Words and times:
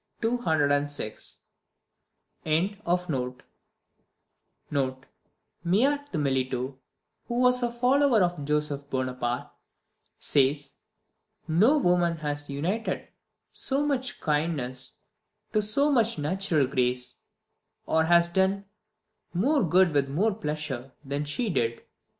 206).] 0.23 1.41
[Miot 2.43 3.41
de 6.11 6.17
Melito, 6.17 6.79
who 7.27 7.39
was 7.39 7.61
a 7.61 7.69
follower 7.71 8.23
of 8.23 8.43
Joseph 8.43 8.89
Bonaparte, 8.89 9.51
says, 10.17 10.73
"No 11.47 11.77
woman 11.77 12.17
has 12.17 12.49
united 12.49 13.09
so 13.51 13.85
much 13.85 14.19
kindness 14.19 14.95
to 15.53 15.61
so 15.61 15.91
much 15.91 16.17
natural 16.17 16.65
grace, 16.65 17.17
or 17.85 18.05
has 18.05 18.27
done 18.27 18.65
more 19.35 19.61
good 19.63 19.93
with 19.93 20.09
more 20.09 20.33
pleasure 20.33 20.93
than 21.05 21.25
she 21.25 21.47
did. 21.51 21.83